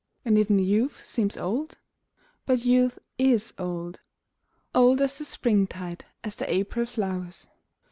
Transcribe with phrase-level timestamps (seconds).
[0.25, 1.77] And even Youth seems old?...
[2.47, 3.99] But Youth is old,
[4.73, 7.47] Old as the springtide, as the April flowers.